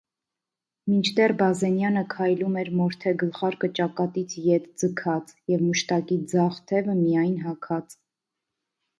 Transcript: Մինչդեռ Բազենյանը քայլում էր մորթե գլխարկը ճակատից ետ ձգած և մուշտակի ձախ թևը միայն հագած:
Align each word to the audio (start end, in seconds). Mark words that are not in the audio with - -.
Մինչդեռ 0.91 1.31
Բազենյանը 1.39 2.01
քայլում 2.13 2.55
էր 2.61 2.71
մորթե 2.79 3.11
գլխարկը 3.23 3.69
ճակատից 3.79 4.33
ետ 4.45 4.65
ձգած 4.83 5.35
և 5.53 5.61
մուշտակի 5.67 6.17
ձախ 6.33 6.57
թևը 6.71 6.97
միայն 7.03 7.37
հագած: 7.45 7.93